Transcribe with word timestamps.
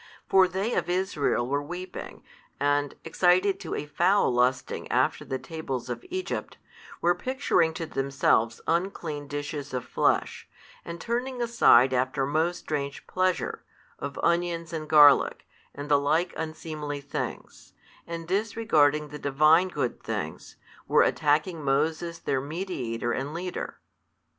For 0.27 0.47
they 0.47 0.73
of 0.73 0.89
Israel 0.89 1.47
were 1.47 1.61
weeping 1.61 2.23
and, 2.59 2.95
excited 3.03 3.59
to 3.59 3.75
a 3.75 3.85
foul 3.85 4.33
lusting 4.33 4.91
after 4.91 5.23
the 5.23 5.37
tables 5.37 5.91
of 5.91 6.03
Egypt, 6.09 6.57
were 7.01 7.13
picturing 7.13 7.71
to 7.75 7.85
themselves 7.85 8.61
unclean 8.65 9.27
dishes 9.27 9.75
of 9.75 9.85
flesh, 9.85 10.49
and 10.83 10.99
turning 10.99 11.39
aside 11.39 11.93
after 11.93 12.25
most 12.25 12.57
strange 12.57 13.05
pleasure, 13.05 13.61
of 13.99 14.17
onions 14.23 14.73
and 14.73 14.89
garlic, 14.89 15.47
and 15.75 15.87
the 15.87 15.99
like 15.99 16.33
unseemly 16.35 16.99
things, 16.99 17.73
and 18.07 18.27
disregarding 18.27 19.09
the 19.09 19.19
Divine 19.19 19.67
good 19.67 20.01
things, 20.01 20.55
were 20.87 21.03
attacking 21.03 21.63
Moses 21.63 22.17
their 22.17 22.41
mediator 22.41 23.11
and 23.11 23.35
leader. 23.35 23.77